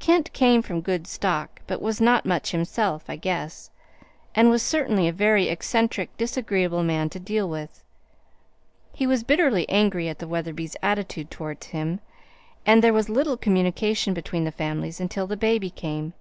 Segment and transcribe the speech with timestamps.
[0.00, 3.70] Kent came from good stock, but was not much himself, I guess,
[4.34, 7.84] and was certainly a very eccentric, disagreeable man to deal with.
[8.92, 12.00] He was bitterly angry at the Wetherbys' attitude toward him,
[12.66, 16.12] and there was little communication between the families until the baby came.